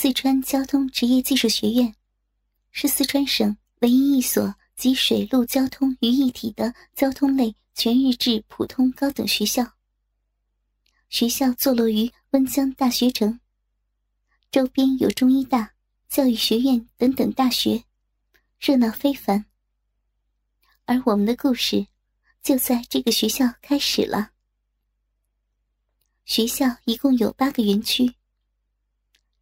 [0.00, 1.92] 四川交通职业技术学院
[2.70, 9.72] 是四川省唯一一所集水陆交通于一体的交通类全日制普通高等学校。
[11.08, 13.40] 学校坐落于温江大学城，
[14.52, 15.72] 周边有中医大、
[16.08, 17.82] 教育学院等等大学，
[18.60, 19.46] 热闹非凡。
[20.84, 21.88] 而我们的故事
[22.40, 24.30] 就在这个学校开始了。
[26.24, 28.14] 学校一共有八个园区。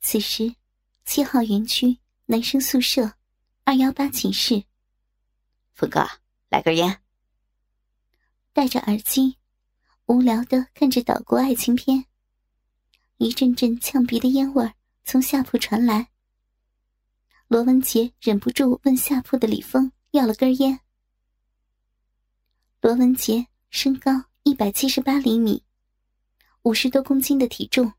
[0.09, 0.55] 此时，
[1.05, 3.15] 七号园区男生宿舍
[3.65, 4.63] 二幺八寝室。
[5.75, 6.07] 峰哥，
[6.49, 7.03] 来根烟。
[8.53, 9.37] 戴着耳机，
[10.05, 12.05] 无聊的看着岛国爱情片，
[13.17, 14.73] 一阵阵呛鼻的烟味
[15.05, 16.13] 从下铺传来。
[17.49, 20.79] 罗文杰忍不住问下铺的李峰要了根烟。
[22.81, 24.13] 罗文杰身高
[24.45, 25.65] 一百七十八厘米。
[26.63, 27.93] 五十多公斤的体重，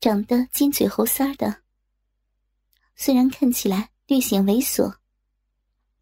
[0.00, 1.62] 长得尖嘴猴腮的。
[2.94, 4.96] 虽然看起来略显猥琐，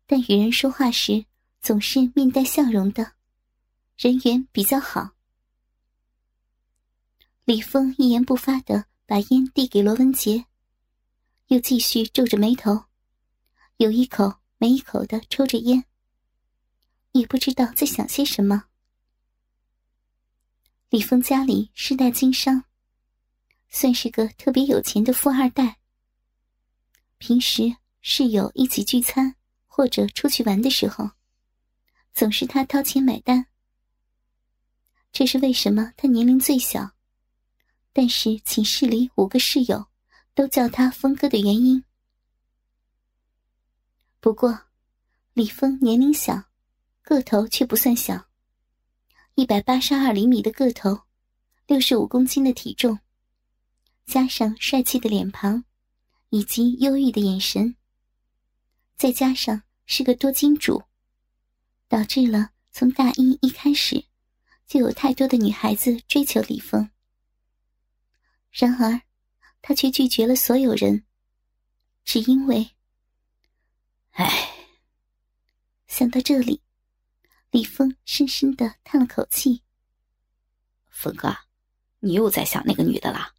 [0.07, 1.25] 但与人说话时
[1.61, 3.13] 总是面带笑容的，
[3.97, 5.11] 人缘比较好。
[7.45, 10.47] 李峰一言不发的把烟递给罗文杰，
[11.47, 12.85] 又继续皱着眉头，
[13.77, 15.85] 有一口没一口的抽着烟，
[17.13, 18.65] 也不知道在想些什么。
[20.91, 22.65] 李峰家里世代经商，
[23.69, 25.79] 算是个特别有钱的富二代。
[27.19, 29.35] 平时室友一起聚餐
[29.67, 31.11] 或者出去玩的时候，
[32.15, 33.47] 总是他掏钱买单。
[35.13, 36.91] 这是为什么他年龄最小，
[37.93, 39.87] 但是寝室里五个室友
[40.35, 41.83] 都叫他峰哥的原因。
[44.21, 44.59] 不过，
[45.33, 46.45] 李峰年龄小，
[47.01, 48.27] 个头却不算小。
[49.35, 51.03] 一百八十二厘米的个头，
[51.67, 52.99] 六十五公斤的体重，
[54.07, 55.65] 加上帅气的脸庞，
[56.31, 57.77] 以及忧郁的眼神，
[58.97, 60.85] 再加上是个多金主，
[61.89, 64.07] 导致了从大一一开始，
[64.65, 66.89] 就有太多的女孩子追求李峰。
[68.53, 69.03] 然而，
[69.61, 71.05] 他却拒绝了所有人，
[72.05, 72.71] 只因为……
[74.13, 74.51] 唉，
[75.89, 76.63] 想到这里。
[77.51, 79.63] 李峰深深的叹了口气
[80.91, 81.35] ：“峰哥，
[82.01, 83.33] 你又在想那个女的啦？”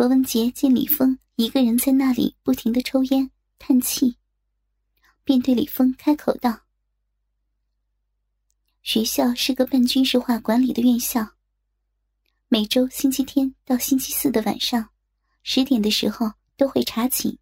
[0.00, 4.16] 罗文杰见李峰一个人在那里不停的抽烟叹气，
[5.24, 6.60] 便对李峰开口道
[8.80, 11.32] ：“学校是个半军事化管理的院校，
[12.48, 14.88] 每周星期天到星期四的晚上
[15.42, 17.36] 十点的时候都会查寝，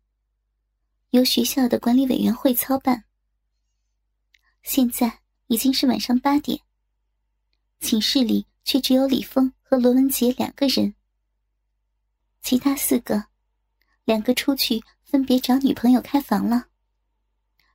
[1.11, 3.05] 由学校的管理委员会操办。”
[4.65, 6.59] 现在已经是晚上八点，
[7.79, 10.97] 寝室里却只有李峰和罗文杰两个人。
[12.41, 13.26] 其他四个，
[14.04, 16.69] 两个出去分别找女朋友开房了，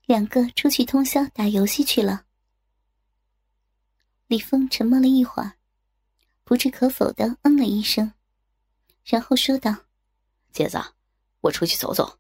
[0.05, 2.25] 两个出去通宵打游戏去了。
[4.27, 5.53] 李峰沉默了一会儿，
[6.43, 8.13] 不置可否的嗯了一声，
[9.03, 9.75] 然后说道
[10.51, 10.81] ：“姐子，
[11.41, 12.19] 我出去走走，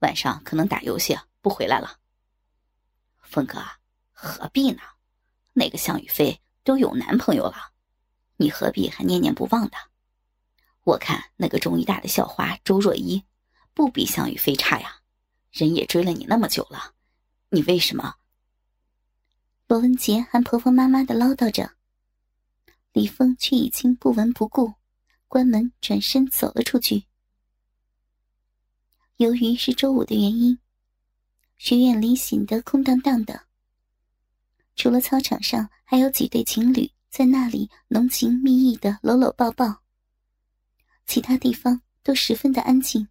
[0.00, 1.98] 晚上可能打游戏不回来了。”
[3.22, 3.62] 峰哥。
[4.20, 4.80] 何必呢？
[5.52, 7.70] 那个向宇飞都有男朋友了，
[8.36, 9.76] 你何必还念念不忘的？
[10.88, 13.22] 我看那个中医大的校花周若依，
[13.74, 15.00] 不比向雨飞差呀，
[15.50, 16.94] 人也追了你那么久了，
[17.50, 18.14] 你为什么？
[19.66, 21.72] 罗文杰还婆婆妈妈的唠叨着，
[22.94, 24.72] 李峰却已经不闻不顾，
[25.26, 27.04] 关门转身走了出去。
[29.18, 30.58] 由于是周五的原因，
[31.58, 33.42] 学院里显得空荡荡的。
[34.74, 39.82] 除了操场上还有几对情侣在那里浓情蜜意的搂搂抱抱，
[41.08, 43.08] 其他地方都十分的安静。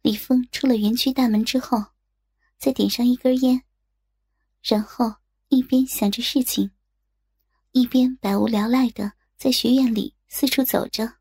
[0.00, 1.84] 李峰出了园区大门之后，
[2.58, 3.62] 再点上一根烟，
[4.62, 5.14] 然后
[5.48, 6.70] 一边想着事情，
[7.72, 11.18] 一边百无聊赖的在学院里四处走着。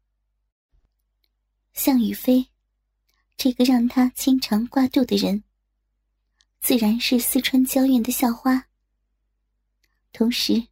[1.73, 2.47] 向雨飞，
[3.35, 5.43] 这个让他牵肠挂肚的人，
[6.61, 8.67] 自然是四川交院的校花。
[10.13, 10.67] 同时，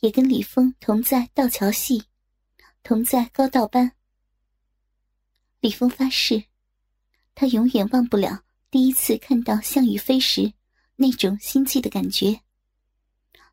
[0.00, 2.04] 也跟李峰同在道桥系，
[2.88, 3.92] 同在高道班。
[5.60, 6.44] 李峰发誓，
[7.34, 10.54] 他永远忘不了第一次看到向雨飞时
[10.96, 12.40] 那种心悸的感觉，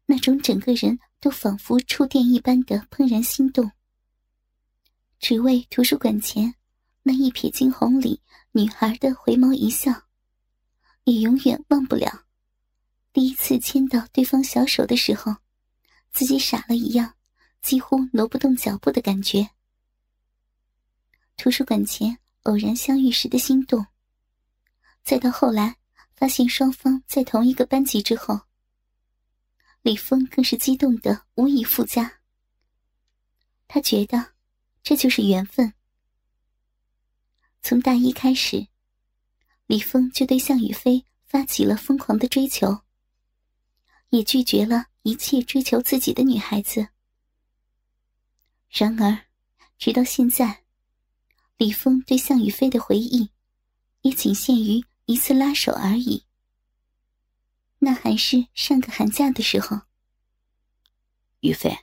[0.06, 3.70] 那种整个人都仿佛触电一般的怦然心动。
[5.20, 6.56] 只为图书馆前
[7.04, 8.22] 那一瞥惊鸿里
[8.54, 10.04] 女孩的回眸一笑，
[11.04, 12.24] 也永远忘不了。
[13.12, 15.36] 第一次牵到对方小手的时候，
[16.14, 17.15] 自己傻了一样，
[17.66, 19.50] 几乎挪不动脚步的感觉。
[21.36, 23.84] 图书馆前偶然相遇时的心动，
[25.04, 25.76] 再到后来
[26.14, 28.40] 发现双方在同一个班级之后，
[29.82, 32.20] 李峰更是激动的无以复加。
[33.68, 34.34] 他觉得
[34.84, 35.74] 这就是缘分。
[37.64, 38.68] 从大一开始，
[39.66, 42.82] 李峰就对向雨飞发起了疯狂的追求，
[44.10, 46.90] 也拒绝了一切追求自己的女孩子。
[48.78, 49.18] 然而，
[49.78, 50.66] 直到现在，
[51.56, 53.30] 李峰对向雨飞的回忆
[54.02, 56.26] 也仅限于一次拉手而已。
[57.80, 59.80] 那还是上个寒假的时候。
[61.40, 61.74] 宇飞，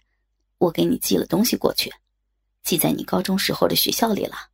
[0.59, 1.91] 我给你寄了东西过去，
[2.63, 4.51] 寄在你高中时候的学校里了。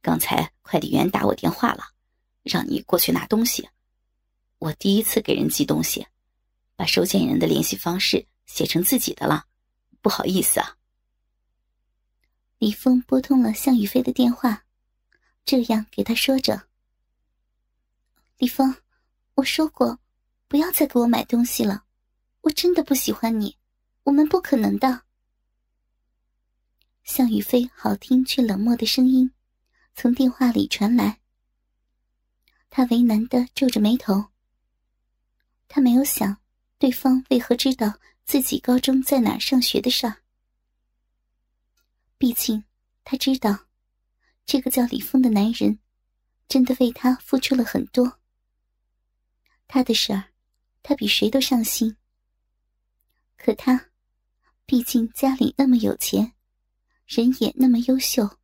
[0.00, 1.82] 刚才快递员打我电话了，
[2.44, 3.68] 让你过去拿东西。
[4.60, 6.06] 我第一次给人寄东西，
[6.76, 9.46] 把收件人的联系方式写成自己的了，
[10.00, 10.76] 不好意思啊。
[12.58, 14.64] 李峰拨通了向雨飞的电话，
[15.44, 16.68] 这样给他说着
[18.38, 18.74] ：“李峰，
[19.34, 19.98] 我说过，
[20.48, 21.84] 不要再给我买东西了，
[22.40, 23.58] 我真的不喜欢你，
[24.04, 25.02] 我们不可能的。”
[27.04, 29.30] 向雨飞好听却冷漠的声音
[29.94, 31.20] 从电话里传来，
[32.70, 34.24] 他为难的皱着眉头。
[35.68, 36.38] 他没有想
[36.78, 37.92] 对方为何知道
[38.24, 40.22] 自己高中在哪上学的事儿。
[42.18, 42.64] 毕竟，
[43.04, 43.66] 他知道，
[44.46, 45.78] 这个叫李峰的男人，
[46.48, 48.18] 真的为他付出了很多。
[49.68, 50.32] 他的事儿，
[50.82, 51.96] 他比谁都上心。
[53.36, 53.90] 可他，
[54.64, 56.32] 毕竟家里那么有钱，
[57.06, 58.38] 人也那么优秀，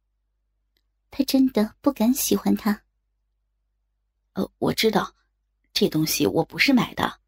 [1.10, 2.82] 他真的不敢喜欢他。
[4.34, 5.14] 呃，我知道，
[5.72, 7.20] 这东西我不是买的，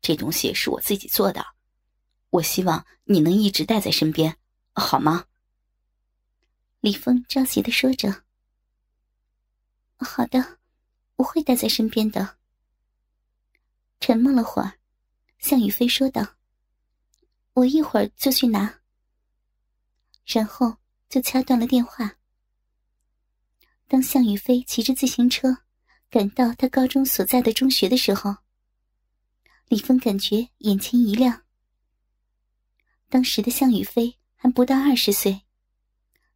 [0.00, 1.44] 这东西是我自己做的。
[2.30, 4.38] 我希望你能一直带在身边，
[4.74, 5.26] 好吗？
[6.82, 8.24] 李峰着急的说着
[9.98, 10.58] ：“好的，
[11.14, 12.38] 我会带在身边的。”
[14.00, 14.80] 沉默了会儿，
[15.38, 16.34] 向雨飞说道
[17.54, 18.80] ：“我一会儿就去拿。”
[20.26, 20.76] 然后
[21.08, 22.16] 就掐断了电话。
[23.86, 25.58] 当向雨飞骑着自行车
[26.10, 28.38] 赶到他高中所在的中学的时候，
[29.68, 31.44] 李峰感觉眼前一亮。
[33.08, 35.42] 当时的向雨飞还不到二十岁。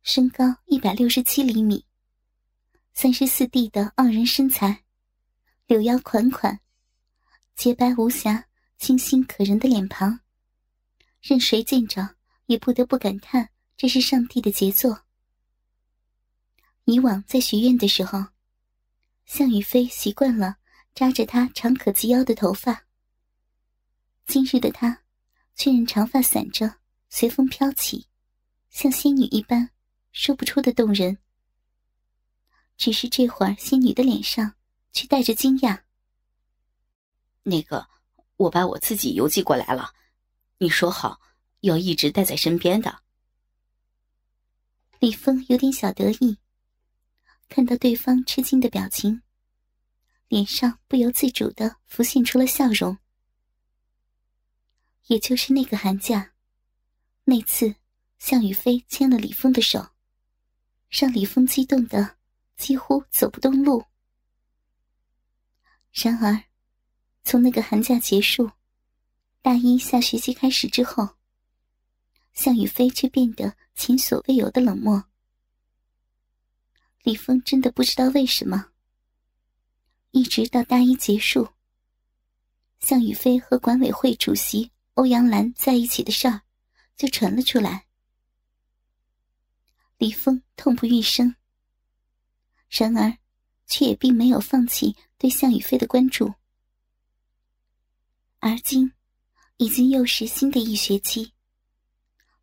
[0.09, 1.85] 身高一百六十七厘米，
[2.95, 4.85] 三十四 D 的傲人身材，
[5.67, 6.61] 柳腰款款，
[7.57, 8.47] 洁白无瑕、
[8.79, 10.21] 清新可人的脸庞，
[11.21, 12.15] 任谁见着
[12.47, 15.03] 也不得不感叹这是上帝的杰作。
[16.85, 18.27] 以往在学院的时候，
[19.25, 20.59] 向雨飞习惯了
[20.95, 22.85] 扎着他长可及腰的头发，
[24.25, 25.03] 今日的他
[25.57, 26.77] 却任长发散着，
[27.11, 28.07] 随风飘起，
[28.71, 29.69] 像仙女一般。
[30.17, 31.19] 说不出的动人，
[32.79, 34.55] 只是这会儿仙女的脸上
[34.91, 35.83] 却带着惊讶。
[37.43, 37.87] 那个，
[38.39, 39.93] 我把我自己邮寄过来了，
[40.57, 41.21] 你说好
[41.61, 43.03] 要一直带在身边的。
[45.01, 46.39] 李峰有点小得意，
[47.51, 49.21] 看到对方吃惊的表情，
[50.29, 52.97] 脸上不由自主的浮现出了笑容。
[55.09, 56.33] 也就是那个寒假，
[57.25, 57.75] 那次
[58.19, 59.91] 向雨飞牵了李峰的手。
[60.89, 62.17] 让李峰激动的
[62.57, 63.85] 几乎走不动路。
[65.93, 66.45] 然而，
[67.25, 68.51] 从那个寒假结束，
[69.43, 71.09] 大一下学期开始之后，
[72.33, 75.05] 向雨飞却变得前所未有的冷漠。
[77.03, 78.73] 李峰真的不知道为什么，
[80.11, 81.49] 一直到大一结束，
[82.81, 86.43] 向雨飞和管委会主席欧阳兰在一起的事儿
[86.97, 87.86] 就传了出来。
[89.99, 91.35] 李峰痛不欲生，
[92.69, 93.17] 然而，
[93.67, 96.35] 却也并没有放弃对向雨飞的关注。
[98.39, 98.93] 而今，
[99.57, 101.33] 已经又是新的一学期，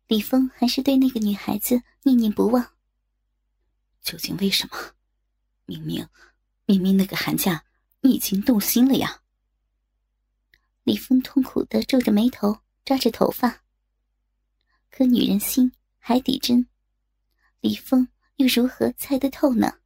[0.08, 2.74] 李峰还是对那个女孩子念念不忘。
[4.02, 4.76] 究竟为什么？
[5.64, 6.06] 明明，
[6.66, 7.64] 明明那个寒假
[8.00, 9.22] 你已经动心了呀！
[10.82, 13.62] 李峰痛苦的皱着眉头，抓着头发。
[14.90, 16.68] 可女人心，海底针。
[17.64, 18.06] 李峰
[18.36, 19.80] 又如何猜得透呢？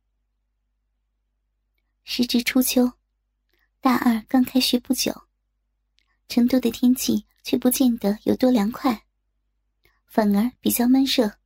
[2.02, 2.94] 时值初秋，
[3.80, 5.28] 大二刚开学不久，
[6.28, 9.06] 成都的天气却不见得有多凉快，
[10.06, 11.38] 反而比较闷热。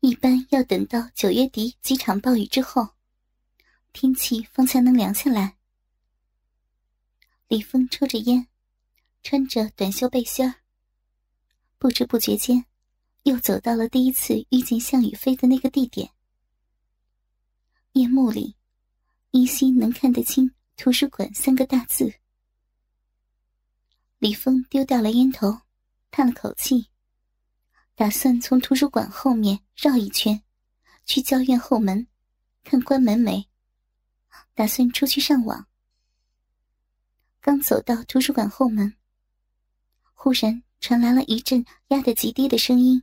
[0.00, 2.96] 一般要等到九月底几场暴雨之后，
[3.92, 5.58] 天气方才能凉下来。
[7.46, 8.48] 李峰抽着烟，
[9.22, 10.56] 穿着短袖背心儿，
[11.78, 12.66] 不知不觉间。
[13.24, 16.10] 又走到了第一次遇见向雨飞的那个地点。
[17.92, 18.54] 夜幕里，
[19.30, 22.12] 依稀能看得清“图书馆”三个大字。
[24.18, 25.60] 李峰丢掉了烟头，
[26.10, 26.90] 叹了口气，
[27.94, 30.42] 打算从图书馆后面绕一圈，
[31.06, 32.06] 去教院后门，
[32.62, 33.48] 看关门没。
[34.52, 35.66] 打算出去上网。
[37.40, 38.94] 刚走到图书馆后门，
[40.12, 43.02] 忽然传来了一阵压得极低的声音，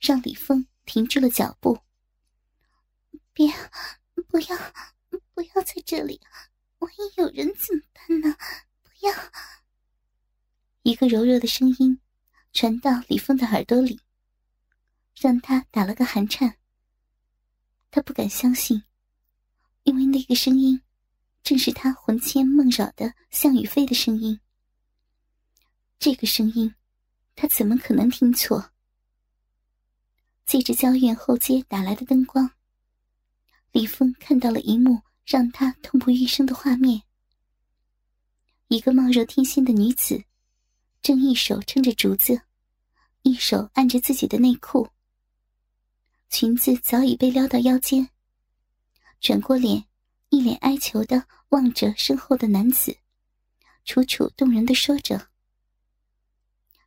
[0.00, 1.78] 让李峰停住了脚步。
[3.32, 3.48] 别，
[4.28, 4.56] 不要，
[5.34, 6.20] 不要在这里！
[6.78, 8.36] 万一有人怎么办呢？
[8.82, 9.12] 不要！
[10.82, 12.00] 一个柔弱的声音
[12.52, 14.00] 传到李峰的耳朵里，
[15.14, 16.56] 让他打了个寒颤。
[17.90, 18.82] 他不敢相信。
[19.84, 20.82] 因为那个声音，
[21.42, 24.38] 正是他魂牵梦绕的向雨飞的声音。
[25.98, 26.74] 这个声音，
[27.34, 28.69] 他怎么可能听错？
[30.50, 32.50] 借着郊院后街打来的灯光，
[33.70, 37.02] 李峰看到了一幕让他痛不欲生的画面：
[38.66, 40.24] 一个貌若天仙的女子，
[41.02, 42.42] 正一手撑着竹子，
[43.22, 44.88] 一手按着自己的内裤，
[46.28, 48.10] 裙子早已被撩到腰间。
[49.20, 49.84] 转过脸，
[50.30, 52.96] 一脸哀求的望着身后的男子，
[53.84, 55.28] 楚楚动人的说着。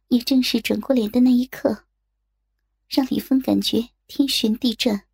[0.10, 1.86] 也正是转过脸的那一刻，
[2.94, 5.06] 让李峰感觉天旋地转。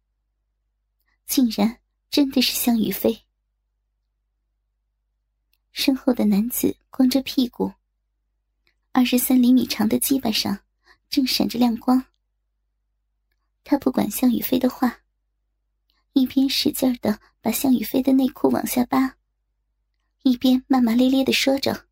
[1.26, 3.26] 竟然真的是向雨飞。
[5.72, 7.72] 身后的男子光着屁股，
[8.92, 10.60] 二十三厘米长的鸡巴上
[11.10, 12.04] 正闪着亮光。
[13.64, 15.02] 他不管向雨飞的话。
[16.14, 19.16] 一边使劲的把向雨飞的内裤往下扒，
[20.24, 21.88] 一边骂骂咧咧的说着：“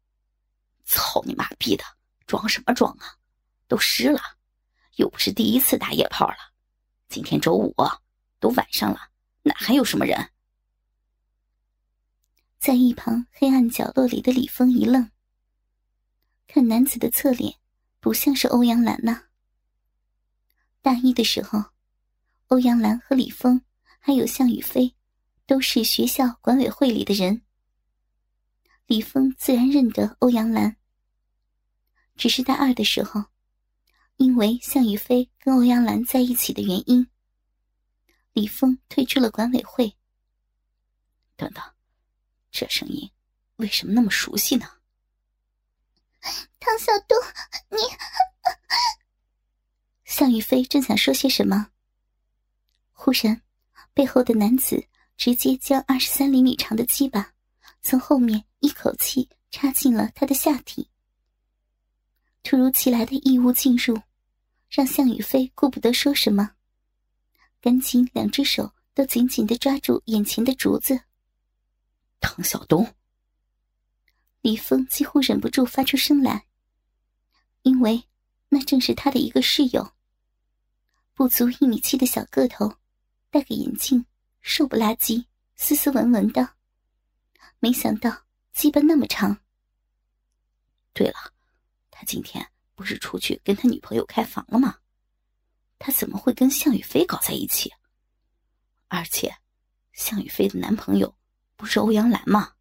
[0.84, 1.84] 操你妈逼的，
[2.26, 3.16] 装什么装啊？
[3.68, 4.20] 都湿了，
[4.98, 6.38] 又不是第一次打野炮了。
[7.10, 7.74] 今天周五，
[8.40, 9.00] 都晚上了，
[9.42, 10.30] 哪还有什么人？”
[12.60, 15.10] 在一旁黑暗角落里的李峰一愣，
[16.46, 17.56] 看男子的侧脸，
[18.00, 19.24] 不像是欧阳兰呐。
[20.84, 21.64] 大一的时候，
[22.50, 23.62] 欧阳兰和李峰。
[24.00, 24.96] 还有向雨飞，
[25.46, 27.42] 都是学校管委会里的人。
[28.86, 30.78] 李峰自然认得欧阳兰。
[32.16, 33.26] 只是大二的时候，
[34.18, 37.08] 因为向雨飞跟欧阳兰在一起的原因，
[38.34, 39.96] 李峰退出了管委会。
[41.36, 41.64] 等等，
[42.52, 43.10] 这声音
[43.56, 44.68] 为什么那么熟悉呢？
[46.60, 47.18] 唐小东，
[47.70, 47.78] 你
[50.04, 51.70] 向雨飞正想说些什么，
[52.92, 53.42] 忽然。
[53.94, 57.34] 背后的男子直接将二十三厘米长的鸡巴
[57.82, 60.88] 从后面一口气插进了他的下体。
[62.44, 64.00] 突如其来的异物进入，
[64.70, 66.52] 让向雨飞顾不得说什么，
[67.62, 71.02] 赶紧两只手都紧紧的抓住眼前的竹子。
[72.20, 72.96] 唐小东，
[74.42, 76.48] 李峰几乎忍不住发出声来，
[77.62, 78.04] 因为
[78.50, 79.94] 那正是他的一个室友，
[81.14, 82.78] 不足一米七的小个头。
[83.30, 84.06] 戴个眼镜，
[84.40, 86.56] 瘦不拉几，斯斯文文的。
[87.60, 89.42] 没想到鸡巴那么长。
[90.94, 91.34] 对了，
[91.92, 94.78] 他今天不是出去跟他女朋友开房了吗？
[95.80, 97.74] 他怎么会跟向雨飞搞在一起？
[98.88, 99.36] 而且，
[99.94, 101.16] 向雨飞的男朋友
[101.56, 102.54] 不是欧阳兰吗？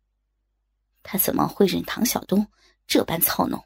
[1.03, 2.51] 他怎么会忍唐小东
[2.87, 3.63] 这般操弄？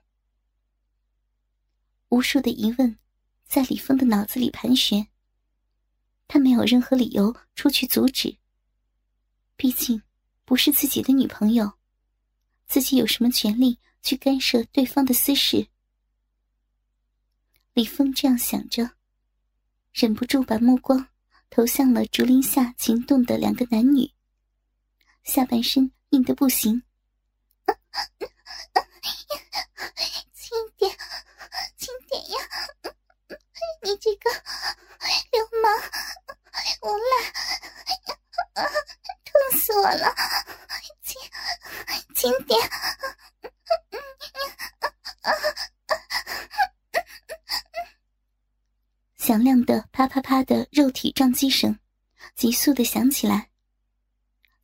[2.08, 2.98] 无数的疑问
[3.46, 5.06] 在李峰的脑子里盘旋。
[6.26, 8.36] 他没有任何理由出去阻止。
[9.56, 10.02] 毕竟，
[10.44, 11.72] 不是自己的女朋友，
[12.66, 15.68] 自己有什么权利去干涉对方的私事？
[17.80, 18.90] 李峰这样想着，
[19.94, 21.08] 忍不住把目光
[21.48, 24.12] 投向了竹林下情动的两个男女，
[25.24, 26.82] 下半身硬得不行。
[30.34, 30.94] 轻点，
[31.78, 32.38] 轻点呀！
[33.80, 34.30] 你这个
[35.32, 35.72] 流氓！
[36.82, 37.10] 无赖，
[39.24, 40.14] 痛死我了！
[41.02, 41.18] 轻
[42.14, 42.60] 轻点，
[49.30, 51.78] 响亮的啪啪啪的肉体撞击声，
[52.34, 53.48] 急速的响起来。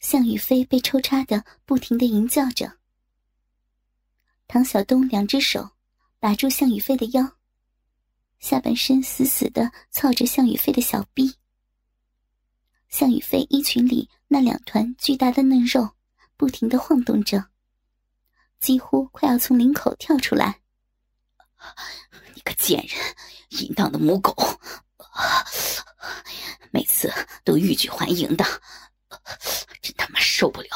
[0.00, 2.76] 向雨飞被抽插的不停的吟叫着。
[4.48, 5.70] 唐小东两只手
[6.18, 7.36] 把住向雨飞的腰，
[8.40, 11.36] 下半身死死的操着向雨飞的小臂。
[12.88, 15.90] 向雨飞衣裙里那两团巨大的嫩肉，
[16.36, 17.50] 不停的晃动着，
[18.58, 20.60] 几乎快要从领口跳出来。
[22.34, 24.34] 你个贱人，淫荡的母狗！
[27.44, 28.44] 都欲拒还迎的，
[29.82, 30.68] 真他妈受不了！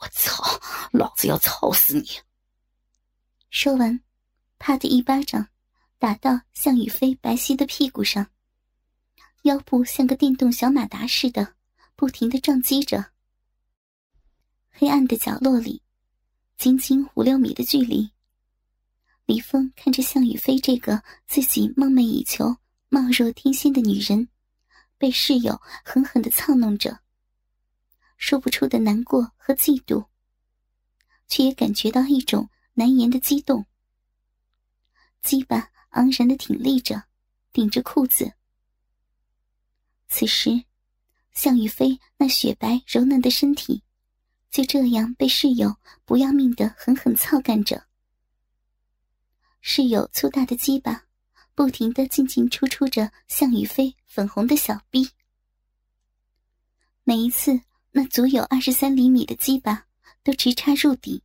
[0.00, 0.42] 我操，
[0.92, 2.08] 老子要操死你！
[3.50, 4.00] 说完，
[4.58, 5.48] 啪的一巴掌
[5.98, 8.26] 打到向宇飞白皙的屁股上，
[9.42, 11.54] 腰部像个电动小马达似的，
[11.96, 13.12] 不停的撞击着。
[14.70, 15.82] 黑暗的角落里，
[16.56, 18.10] 仅仅五六米的距离，
[19.26, 22.56] 李峰看着向宇飞这个自己梦寐以求、
[22.88, 24.28] 貌若天仙的女人。
[24.98, 27.00] 被室友狠狠的操弄着，
[28.16, 30.08] 说不出的难过和嫉妒，
[31.28, 33.64] 却也感觉到一种难言的激动。
[35.22, 37.04] 鸡巴昂然的挺立着，
[37.52, 38.32] 顶着裤子。
[40.08, 40.64] 此时，
[41.32, 43.84] 向宇飞那雪白柔嫩的身体，
[44.50, 47.86] 就这样被室友不要命的狠狠操干着。
[49.60, 51.07] 室友粗大的鸡巴。
[51.58, 55.10] 不停的进进出出着向宇飞粉红的小臂，
[57.02, 57.60] 每一次
[57.90, 59.86] 那足有二十三厘米的鸡巴
[60.22, 61.20] 都直插入底，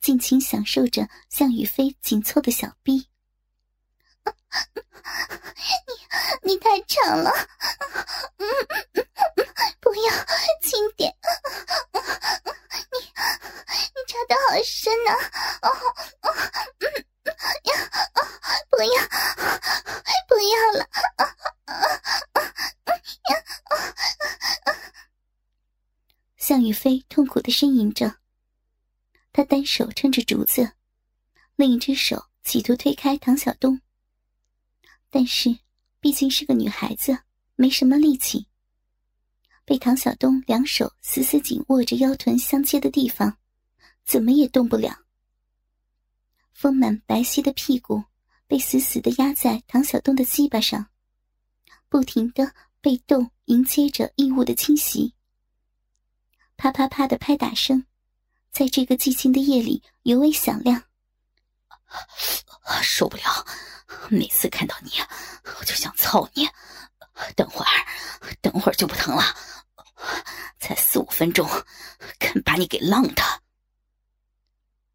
[0.00, 3.08] 尽情享受着向宇飞紧凑的小臂。
[6.44, 7.32] 你你太长了，
[9.80, 10.12] 不要
[10.62, 11.12] 轻点，
[12.92, 15.10] 你你插的好深呐，
[15.62, 15.68] 哦
[16.20, 16.32] 哦
[16.78, 16.86] 嗯。
[17.64, 17.72] 呀！
[18.70, 18.88] 不要，
[20.28, 20.88] 不要了！
[26.36, 28.16] 向宇飞痛苦的呻吟着，
[29.32, 30.70] 他单手撑着竹子，
[31.56, 33.80] 另一只手企图推开唐小东，
[35.08, 35.48] 但是
[35.98, 37.18] 毕竟是个女孩子，
[37.56, 38.46] 没什么力气，
[39.64, 43.38] 被唐小东两手死死紧握着腰臀相接的地方，
[44.04, 44.94] 怎么也动不了。
[46.52, 48.04] 丰满白皙的屁股
[48.46, 50.86] 被死死的压在唐小东的鸡巴上，
[51.88, 55.14] 不停的被动迎接着异物的侵袭。
[56.58, 57.86] 啪啪啪的拍打声，
[58.52, 60.84] 在这个寂静的夜里尤为响亮。
[62.82, 63.46] 受不了，
[64.10, 64.90] 每次看到你，
[65.58, 66.46] 我就想操你。
[67.34, 67.86] 等会儿，
[68.40, 69.22] 等会儿就不疼了，
[70.58, 71.48] 才四五分钟，
[72.18, 73.22] 肯把你给浪的。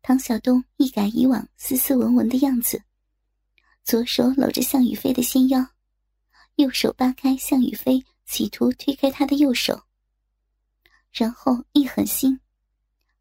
[0.01, 2.83] 唐小东一改以往斯斯文文的样子，
[3.83, 5.67] 左手搂着向宇飞的纤腰，
[6.55, 9.83] 右手扒开向宇飞企图推开他的右手，
[11.11, 12.39] 然后一狠心，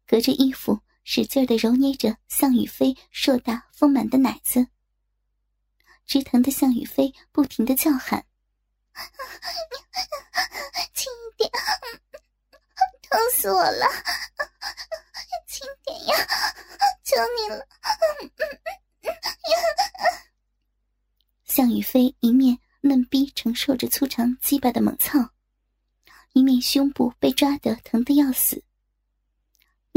[0.07, 4.67] 隔着衣服使劲的揉捏着向宇飞硕大丰满的奶子，
[6.05, 8.25] 直疼的向宇飞不停的叫喊
[10.95, 11.51] ：“轻一点，
[13.01, 13.85] 疼死我了！”
[15.45, 16.15] 轻点呀，
[17.03, 17.67] 求你了！
[21.43, 25.31] 向宇飞一面嫩逼承受着粗长鸡巴的猛操，
[26.33, 28.63] 一面胸部被抓得疼得要死，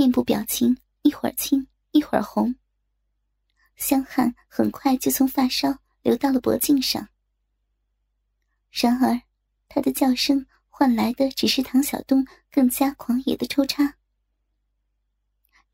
[0.01, 2.55] 面部表情一会儿青一会儿红，
[3.77, 7.07] 香汗很快就从发梢流到了脖颈上。
[8.71, 9.21] 然而，
[9.69, 13.99] 他的叫声换来的只是唐小东更加狂野的抽插。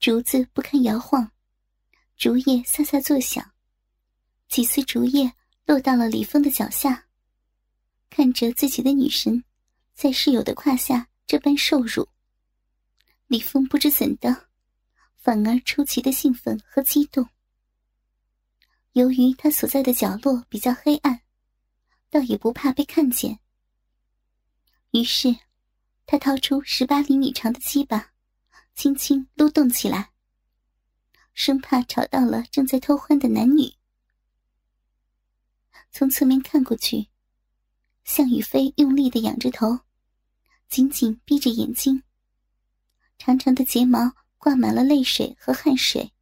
[0.01, 1.31] 竹子不堪摇晃，
[2.17, 3.53] 竹叶飒飒作响，
[4.49, 5.33] 几丝竹叶
[5.67, 7.07] 落到了李峰的脚下。
[8.11, 9.45] 看着自己的女神
[9.95, 12.09] 在室友的胯下这般受辱，
[13.27, 14.49] 李峰不知怎的，
[15.17, 17.29] 反而出奇的兴奋和激动。
[18.93, 21.23] 由于他所在的角落比较黑暗，
[22.09, 23.39] 倒也不怕被看见。
[24.93, 25.37] 于是，
[26.07, 28.13] 他掏出十八厘米长的鸡巴。
[28.75, 30.11] 轻轻撸动起来，
[31.33, 33.73] 生怕吵到了正在偷欢的男女。
[35.91, 37.09] 从侧面看过去，
[38.05, 39.81] 向宇飞用力的仰着头，
[40.69, 42.03] 紧紧闭着眼睛。
[43.19, 46.13] 长长的睫毛挂满了泪水和汗水，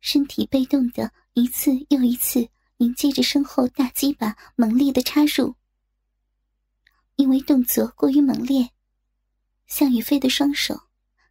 [0.00, 5.54] 身体被动的一次又一次迎接着身后大鸡巴猛烈的插入。
[7.16, 8.70] 因为动作过于猛烈，
[9.66, 10.80] 向宇飞的双手。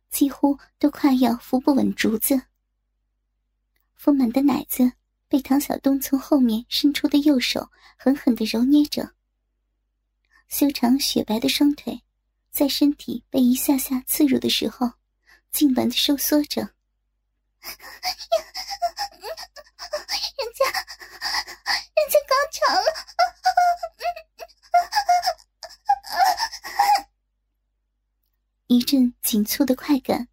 [0.10, 2.40] 几乎都快要扶不稳竹子，
[3.96, 4.92] 丰满的奶子
[5.28, 9.16] 被唐小东从后面伸出的右手狠狠的揉捏着，
[10.50, 12.00] 修长雪白的双腿
[12.54, 14.86] 在身体被一下下刺入的时候，
[15.52, 16.62] 痉挛的收缩着。
[16.62, 16.70] 人
[20.54, 20.66] 家，
[21.96, 22.86] 人家高潮了。
[28.68, 30.28] 一阵紧促的快感，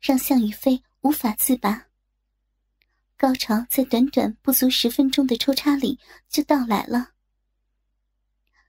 [0.00, 1.86] 让向宇飞无法自拔。
[3.16, 7.12] 高潮在短短不足十分钟的抽插里就到来了。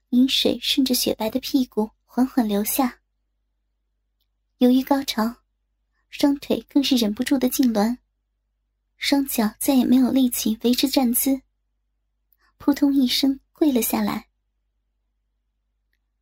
[0.10, 3.02] 饮水顺着雪白的屁股缓缓流下。
[4.58, 5.36] 由于高潮，
[6.10, 7.96] 双腿更是忍不住的痉挛，
[8.98, 11.40] 双脚再也没有力气维持站姿，
[12.58, 14.30] 扑通一声跪了下来。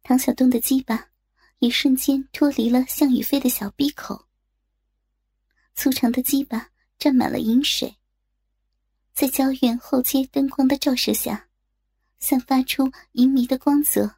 [0.04, 1.12] 唐小东的鸡巴
[1.60, 4.28] 也瞬间脱离了向雨飞的小逼口，
[5.76, 7.96] 粗长的鸡巴沾满了饮水，
[9.14, 11.48] 在郊院后街灯光的照射下，
[12.20, 14.18] 散发出淫迷的光泽，